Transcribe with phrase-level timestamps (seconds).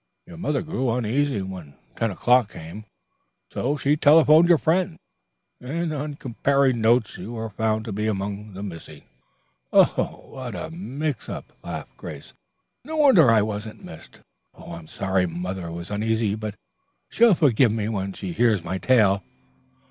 [0.25, 2.85] Your mother grew uneasy when ten o'clock came,
[3.51, 4.97] so she telephoned your friends,
[5.59, 9.03] and on comparing notes you were found to be among the missing."
[9.69, 12.33] "What a mix up," laughed Grace.
[12.83, 14.21] "No wonder I wasn't missed.
[14.55, 16.55] I'm sorry mother was uneasy, but
[17.07, 19.21] she'll forgive me when she hears my tale.